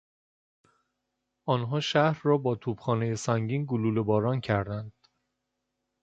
آنها 1.45 1.79
شهر 1.79 2.19
را 2.23 2.37
با 2.37 2.55
توپخانه 2.55 3.15
سنگین 3.15 3.65
گلوله 3.65 4.01
باران 4.01 4.41
کردند. 4.41 4.93